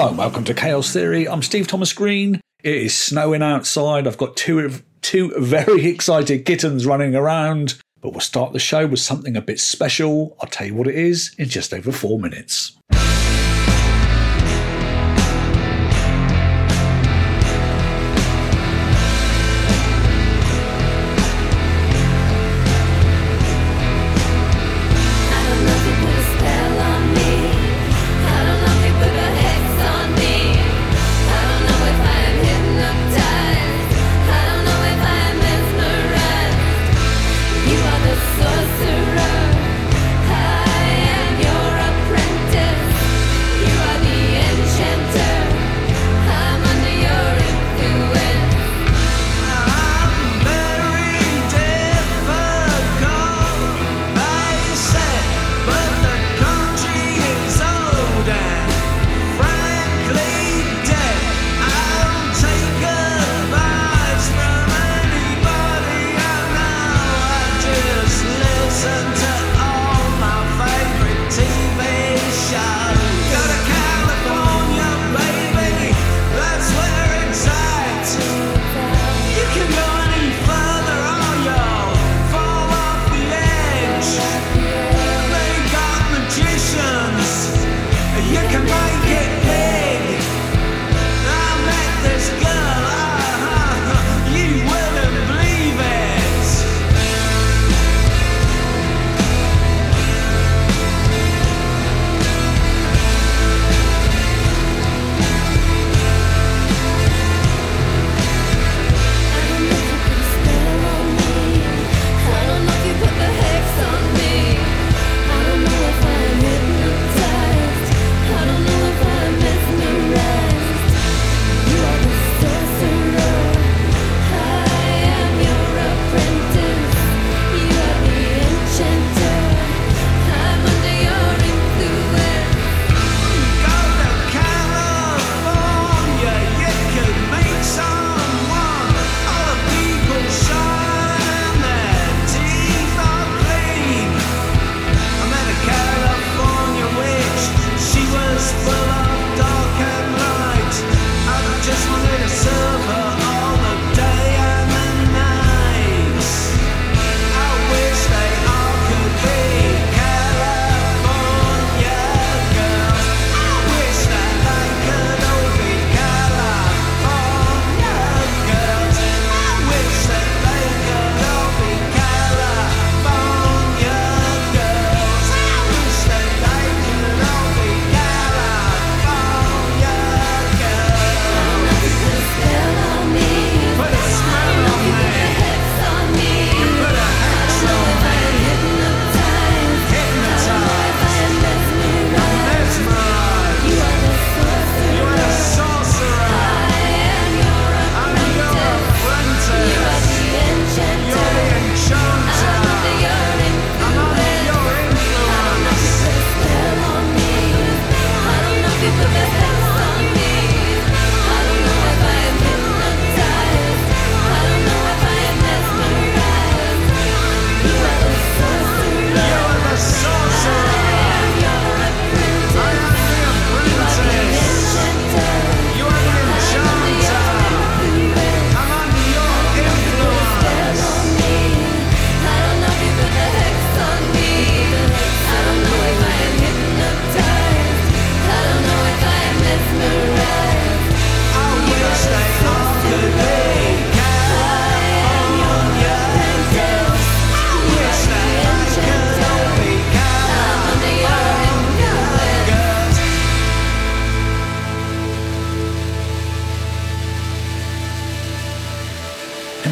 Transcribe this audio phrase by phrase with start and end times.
[0.00, 1.28] Hello, welcome to Chaos Theory.
[1.28, 2.40] I'm Steve Thomas Green.
[2.62, 4.06] It is snowing outside.
[4.06, 4.70] I've got two
[5.02, 7.74] two very excited kittens running around.
[8.00, 10.36] But we'll start the show with something a bit special.
[10.40, 12.78] I'll tell you what it is in just over four minutes.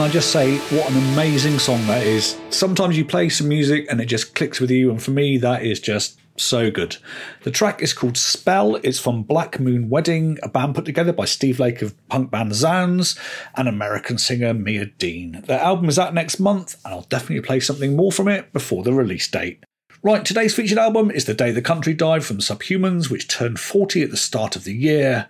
[0.07, 2.39] I just say what an amazing song that is?
[2.51, 5.65] Sometimes you play some music and it just clicks with you, and for me, that
[5.65, 6.97] is just so good.
[7.43, 8.77] The track is called Spell.
[8.85, 12.55] It's from Blood Moon Wedding, a band put together by Steve Lake of punk band
[12.55, 13.19] Zounds
[13.57, 15.43] and American singer Mia Dean.
[15.45, 18.85] Their album is out next month, and I'll definitely play something more from it before
[18.85, 19.65] the release date.
[20.05, 24.05] Right, today's featured album is The Day the Country Died from Subhumans, which turned 40
[24.05, 25.27] at the start of the year.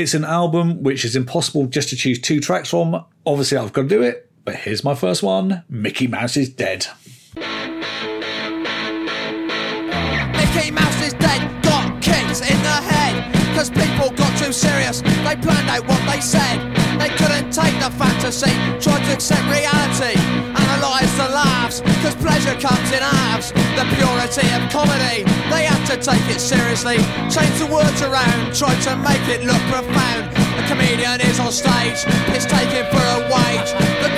[0.00, 3.04] It's an album which is impossible just to choose two tracks from.
[3.26, 6.86] Obviously, I've got to do it, but here's my first one Mickey Mouse is Dead.
[7.34, 7.42] Mickey
[10.70, 15.02] Mouse is dead, got kicked in the head, cause people got too serious.
[15.02, 16.79] They planned out what they said.
[17.00, 20.20] They couldn't take the fantasy, tried to accept reality,
[20.52, 23.56] analyse the laughs, cause pleasure comes in halves.
[23.72, 27.00] The purity of comedy, they had to take it seriously,
[27.32, 30.28] change the words around, try to make it look profound.
[30.60, 32.04] The comedian is on stage,
[32.36, 33.70] is taken for a wage.
[34.04, 34.12] The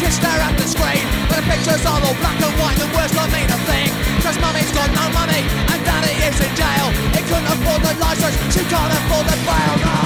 [0.00, 1.04] kids stare at the screen.
[1.28, 3.92] But the pictures are all black and white, the words don't mean a thing.
[4.24, 6.88] Cause mummy's got no money and daddy is in jail.
[7.12, 9.74] He couldn't afford the license, she can't afford the bail.
[9.84, 10.00] No.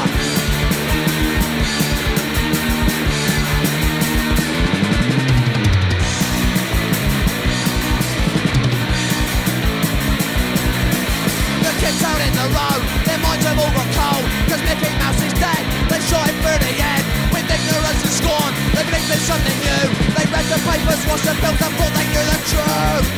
[11.63, 14.27] The kids out in the road, their minds have all got cold.
[14.51, 17.14] Cause Mickey Mouse is dead, they shot him through the head.
[17.45, 19.85] With ignorance and scorn, they think there's something new.
[20.17, 23.09] They read the papers, watched the films and thought they knew the truth.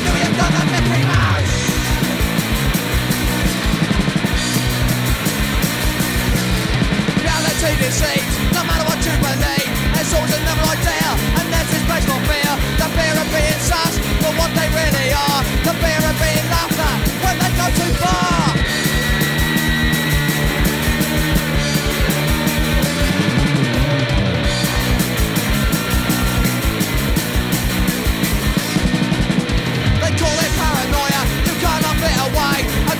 [0.00, 1.56] Knew you've done the Mickey Mouse.
[7.20, 9.72] Reality deceives, no matter what you believe.
[9.92, 12.52] There's always another idea, and that's his based on fear.
[12.80, 15.40] The fear of being sus for what they really are.
[15.68, 18.41] The fear of being laughed at when they go too far.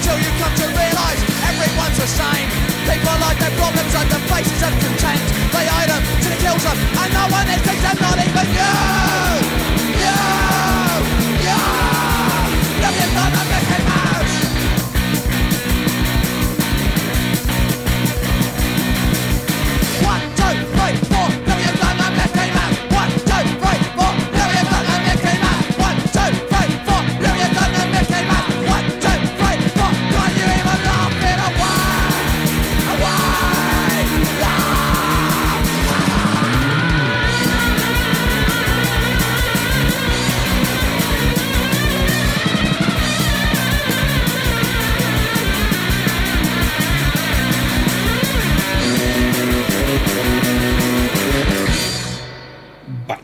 [0.03, 2.49] Until you come to realise everyone's the same.
[2.91, 5.31] People like their problems under faces of contempt.
[5.55, 8.47] They hide them till it kills them, and no one thinks them, not even.
[8.51, 9.52] You,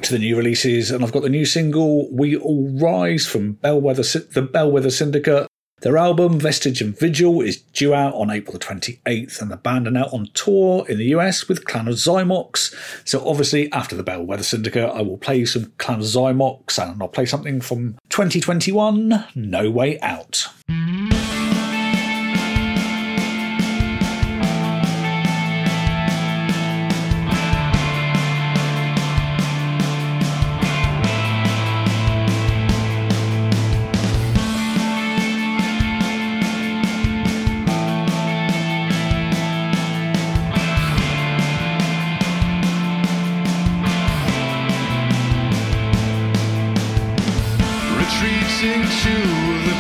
[0.09, 4.03] to the new releases, and I've got the new single "We All Rise" from Bellwether,
[4.03, 5.47] the Bellwether Syndicate.
[5.83, 9.87] Their album "Vestige and Vigil" is due out on April the 28th, and the band
[9.87, 12.75] are now on tour in the US with Clan of Xymox.
[13.07, 17.09] So, obviously, after the Bellwether Syndicate, I will play some Clan of Xymox, and I'll
[17.09, 20.47] play something from 2021, No Way Out.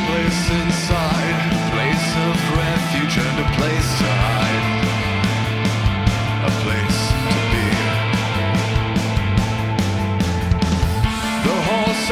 [0.08, 1.38] Place inside,
[1.72, 4.68] place of refuge and a place to hide,
[6.48, 7.00] a place
[7.32, 7.66] to be.
[11.46, 12.08] The horse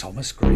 [0.00, 0.49] Thomas Green.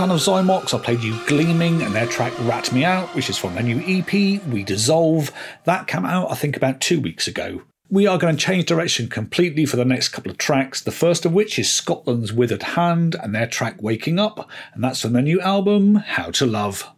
[0.00, 3.54] Of Xymox, I played you Gleaming and their track Rat Me Out, which is from
[3.54, 5.30] their new EP, We Dissolve.
[5.64, 7.62] That came out, I think, about two weeks ago.
[7.90, 11.26] We are going to change direction completely for the next couple of tracks, the first
[11.26, 15.22] of which is Scotland's Withered Hand and their track Waking Up, and that's from their
[15.22, 16.88] new album, How to Love.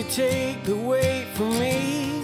[0.00, 2.22] you take the weight from me?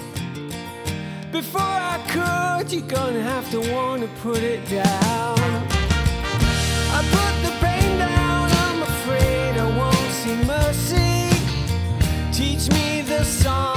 [1.30, 5.38] Before I could, you're gonna have to wanna put it down.
[6.96, 11.28] I put the pain down, I'm afraid I won't see mercy.
[12.32, 13.75] Teach me the song.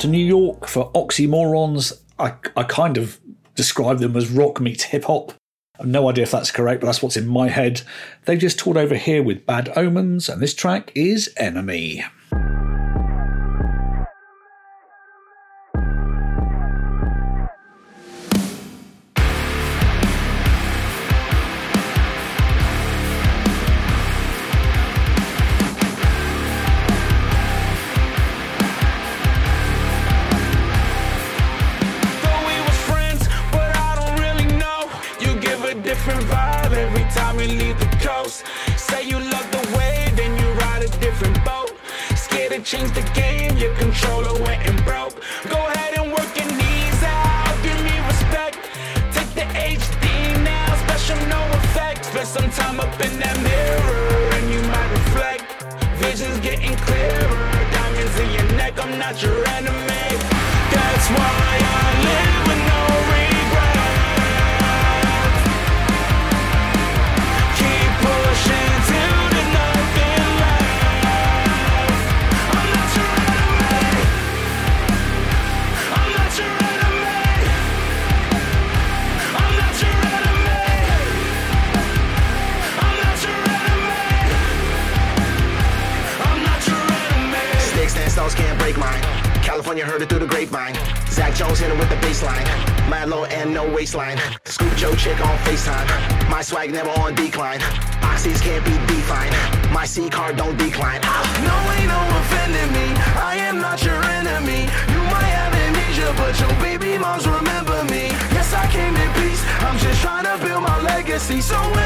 [0.00, 2.00] to New York for Oxymorrons.
[2.18, 3.20] I, I kind of
[3.54, 5.34] describe them as rock meets hip hop.
[5.78, 7.82] I've no idea if that's correct, but that's what's in my head.
[8.24, 12.04] They just toured over here with Bad Omens, and this track is Enemy.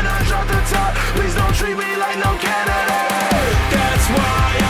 [0.05, 3.73] When I drop the top, please don't treat me like no candidate.
[3.73, 4.64] That's why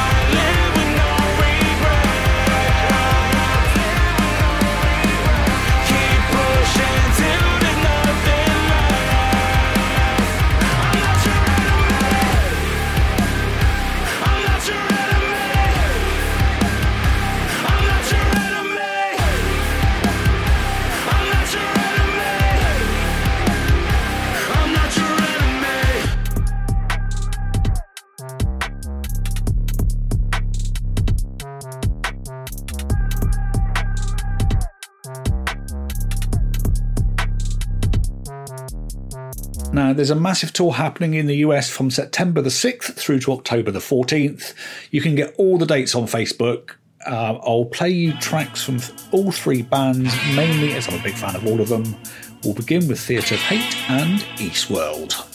[39.94, 43.70] there's a massive tour happening in the US from September the 6th through to October
[43.70, 44.54] the 14th.
[44.90, 46.72] You can get all the dates on Facebook.
[47.06, 48.80] Uh, I'll play you tracks from
[49.12, 51.96] all three bands, mainly as I'm a big fan of all of them.
[52.42, 55.33] We'll begin with Theatre of Hate and Eastworld.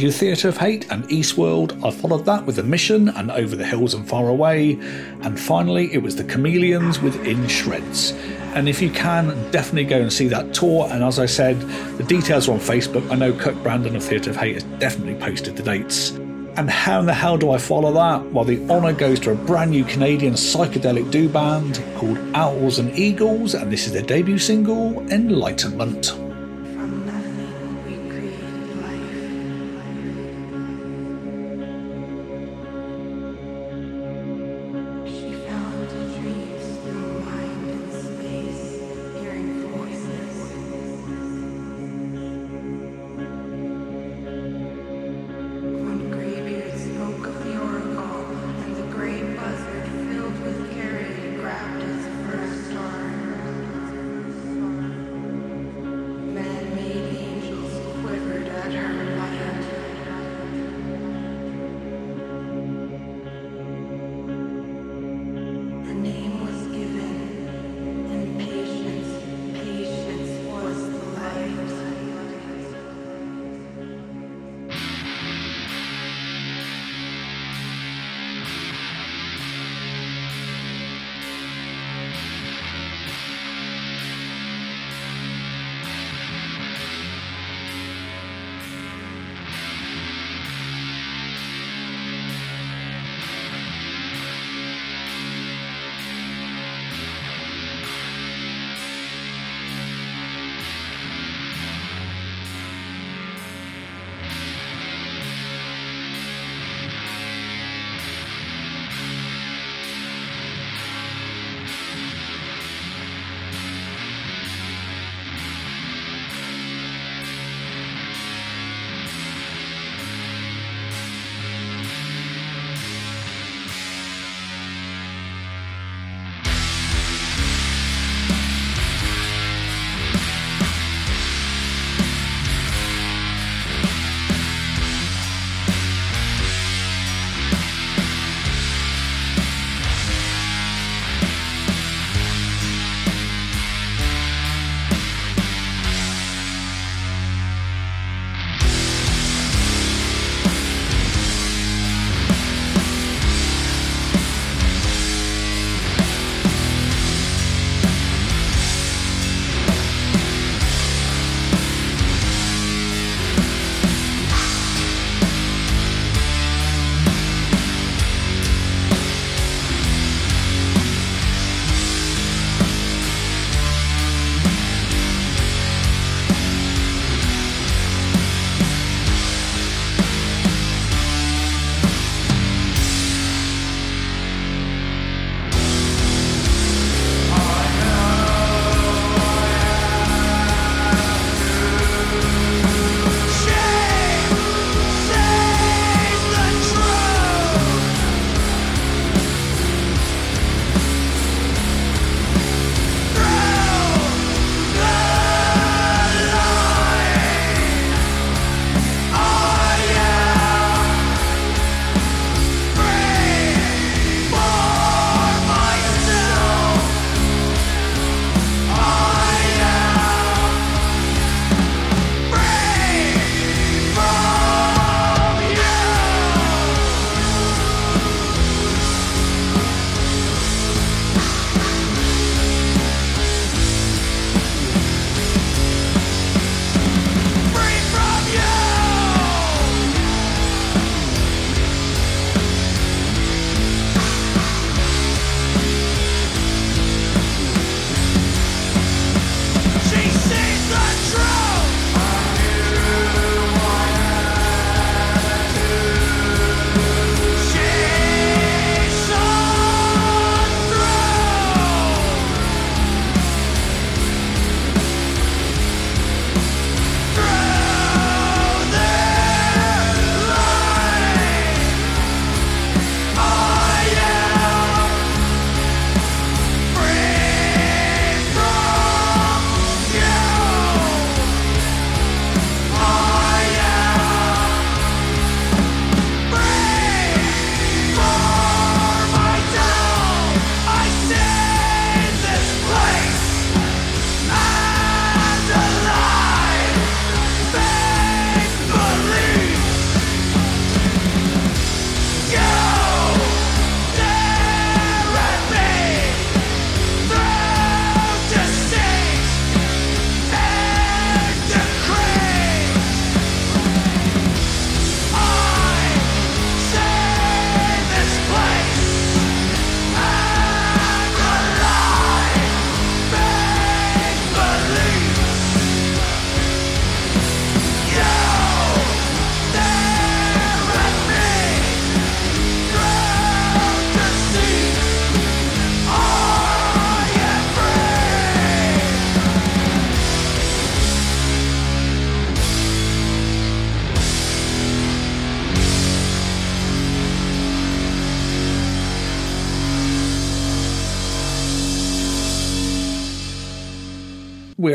[0.00, 1.84] you Theatre of Hate and Eastworld.
[1.84, 4.72] I followed that with The Mission and Over the Hills and Far Away.
[5.22, 8.12] And finally, it was The Chameleons with In Shreds.
[8.54, 10.88] And if you can, definitely go and see that tour.
[10.90, 11.60] And as I said,
[11.98, 13.10] the details are on Facebook.
[13.10, 16.10] I know Kirk Brandon of Theatre of Hate has definitely posted the dates.
[16.56, 18.30] And how in the hell do I follow that?
[18.32, 22.96] Well, the honour goes to a brand new Canadian psychedelic do band called Owls and
[22.96, 26.21] Eagles, and this is their debut single, Enlightenment.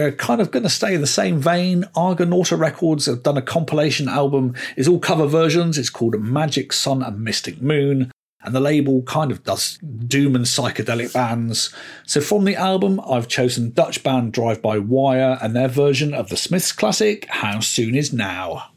[0.07, 1.83] We're kind of going to stay the same vein.
[1.93, 4.55] Argonauta Records have done a compilation album.
[4.77, 5.77] It's all cover versions.
[5.77, 8.09] It's called Magic Sun and Mystic Moon.
[8.41, 11.75] And the label kind of does doom and psychedelic bands.
[12.05, 16.29] So from the album, I've chosen Dutch band Drive By Wire and their version of
[16.29, 18.71] the Smiths classic, How Soon Is Now.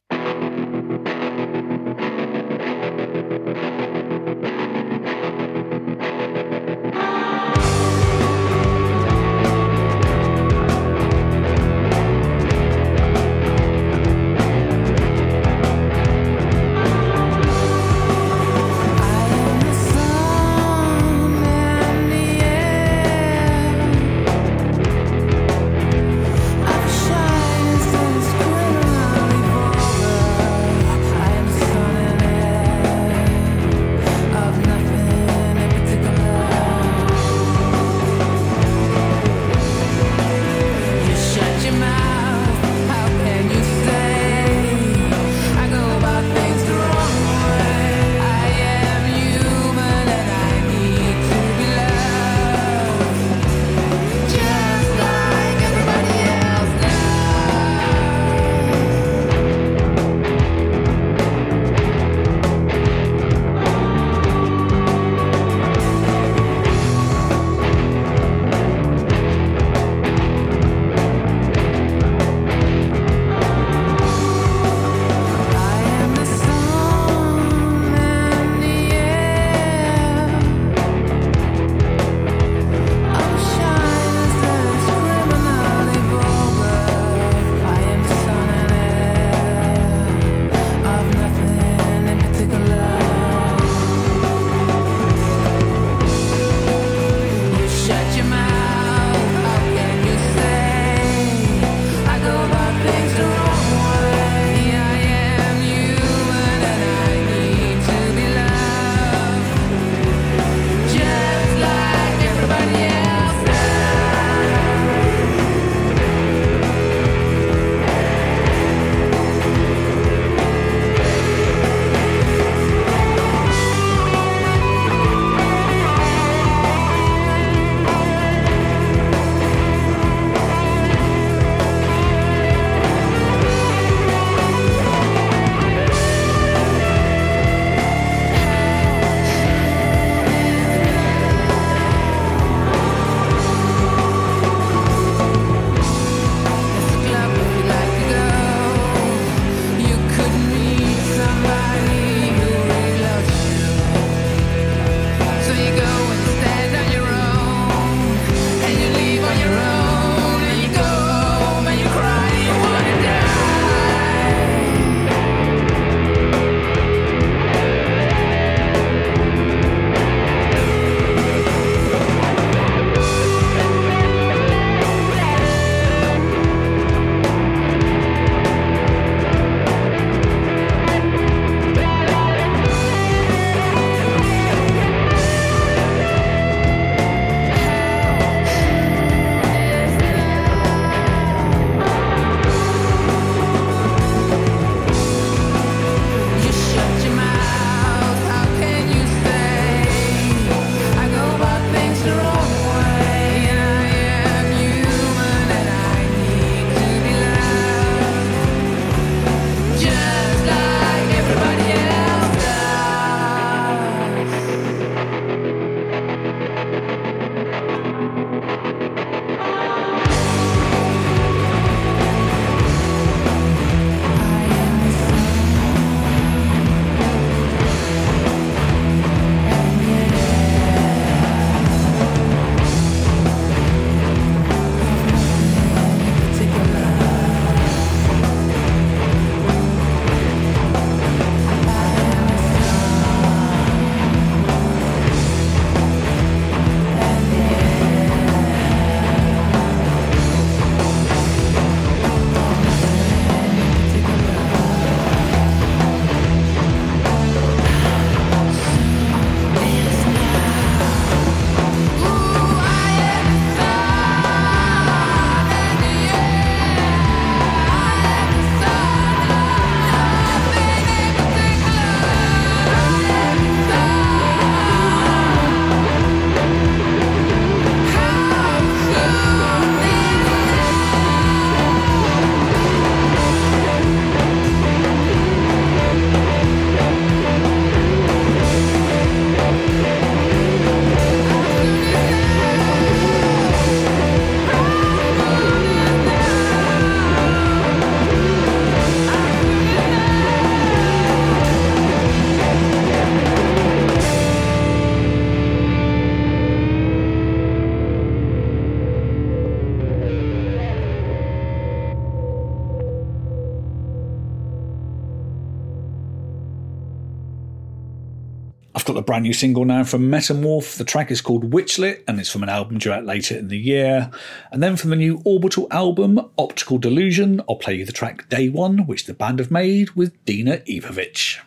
[318.90, 320.76] Got a brand new single now from Metamorph.
[320.76, 323.56] The track is called Witchlit and it's from an album due out later in the
[323.56, 324.10] year.
[324.50, 328.48] And then from the new Orbital album, Optical Delusion, I'll play you the track Day
[328.48, 331.38] One, which the band have made with Dina Ipavic.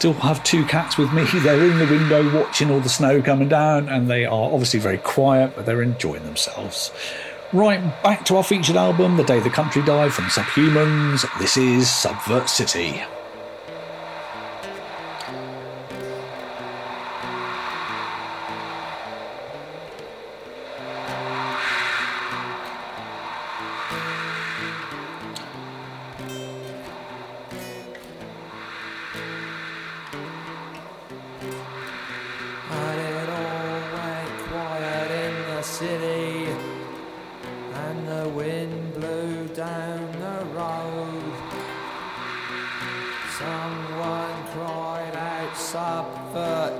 [0.00, 1.24] still have two cats with me.
[1.34, 4.96] They're in the window watching all the snow coming down, and they are obviously very
[4.96, 6.90] quiet, but they're enjoying themselves.
[7.52, 11.26] Right, back to our featured album, The Day the Country Died from Subhumans.
[11.38, 13.02] This is Subvert City.
[35.80, 36.44] city
[37.72, 41.32] and the wind blew down the road.
[43.38, 46.74] Someone cried out subvert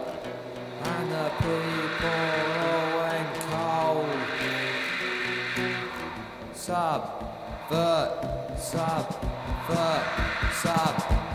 [0.83, 4.21] and the people all went cold.
[6.53, 8.11] Subvert,
[8.59, 10.05] subvert,
[10.53, 11.30] subvert.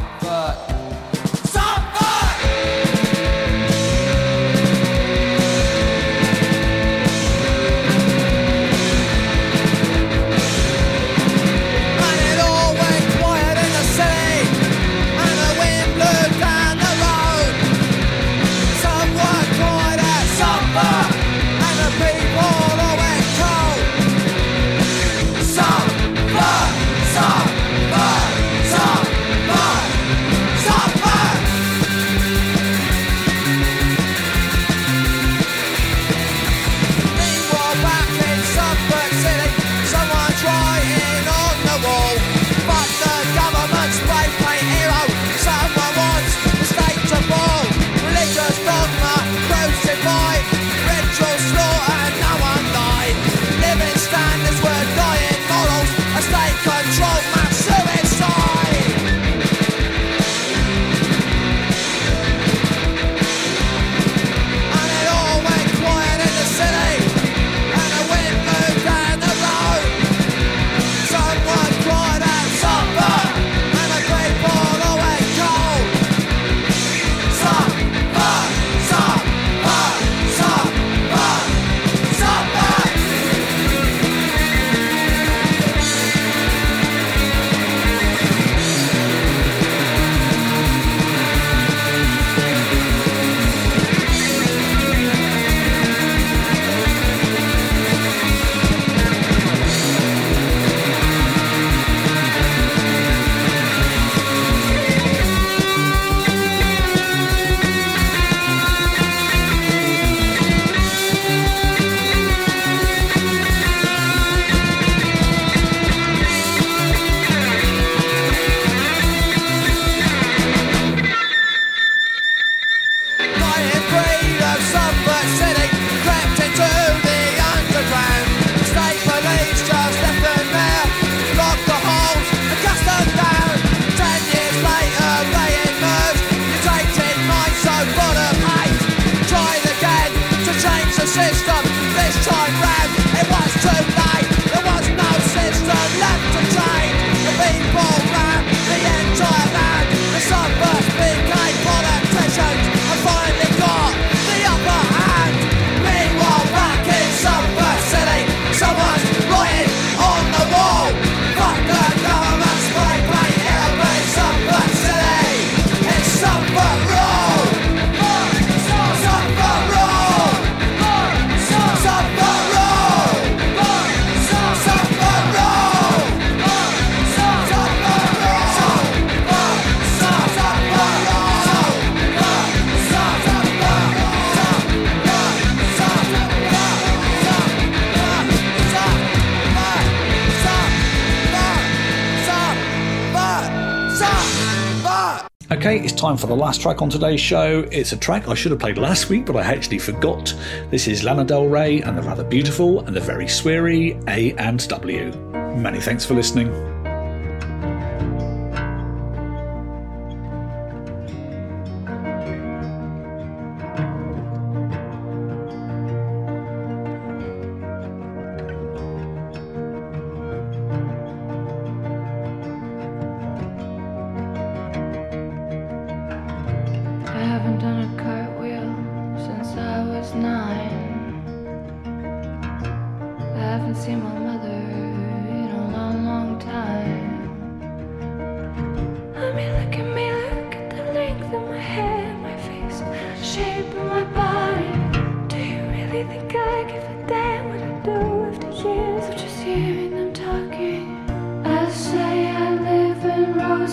[196.25, 197.67] for the last track on today's show.
[197.71, 200.33] It's a track I should have played last week, but I actually forgot.
[200.71, 204.67] This is Lana Del Rey and the rather beautiful and the very sweary A and
[204.67, 205.11] W.
[205.55, 206.74] Many thanks for listening.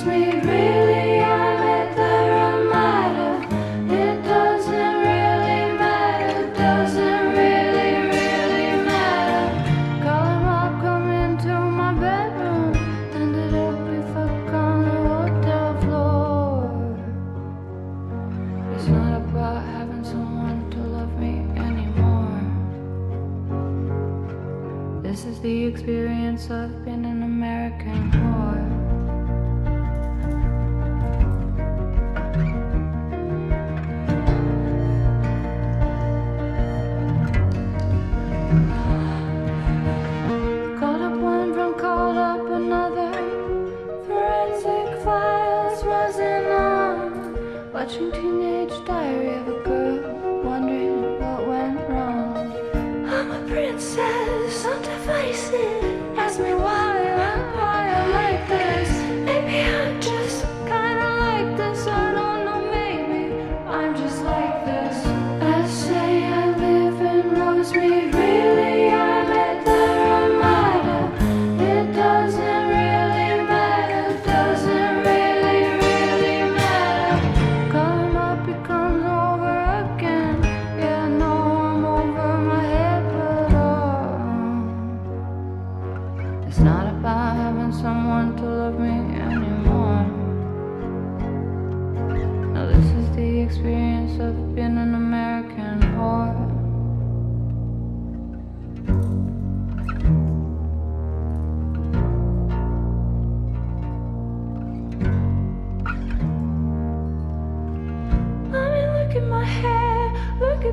[0.05, 0.42] me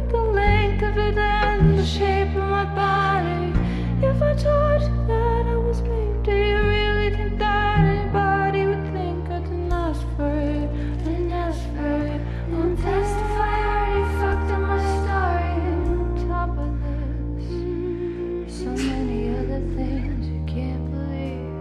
[0.08, 3.54] the length of it and the shape of my body.
[4.02, 8.86] If I told you that I was me, do you really think that anybody would
[8.94, 10.70] think I didn't ask for it?
[10.70, 12.22] And didn't ask for it.
[12.52, 15.52] Won't testify, I already fucked up my story.
[15.92, 16.72] On top of
[17.36, 21.54] this, so many other things you can't believe.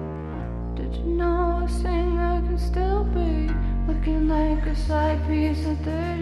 [0.76, 3.50] Did you know a singer can still be
[3.88, 6.17] looking like a side piece of dirt?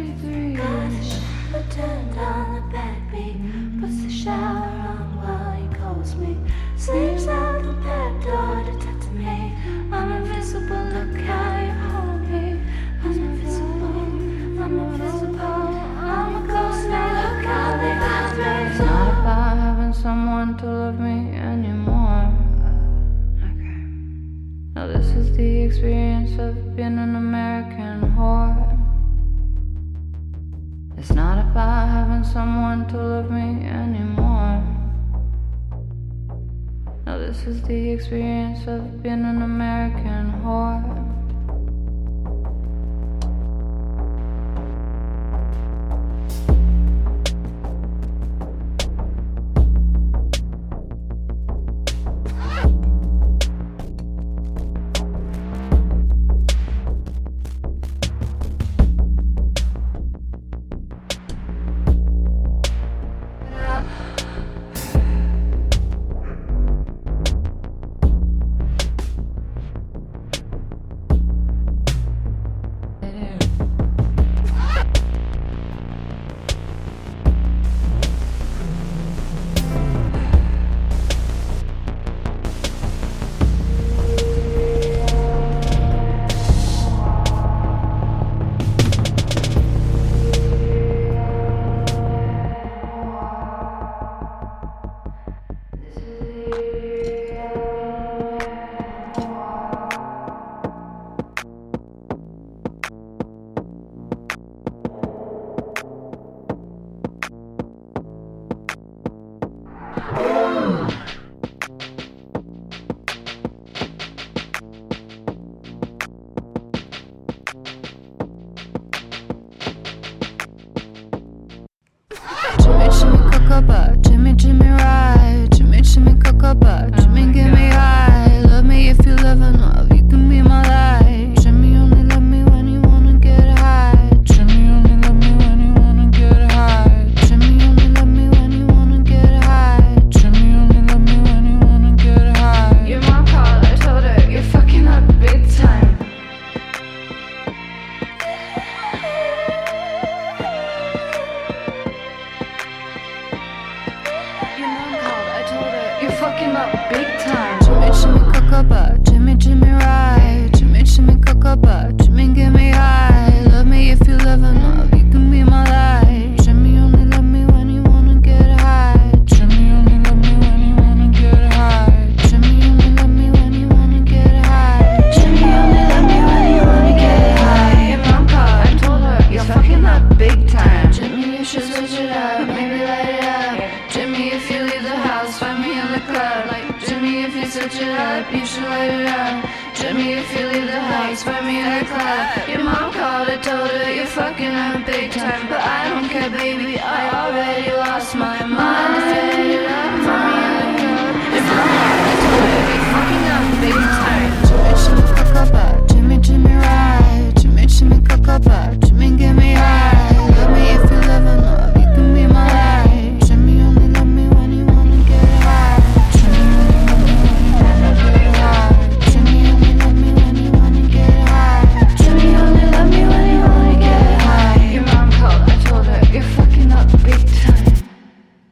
[37.96, 39.42] experience of being an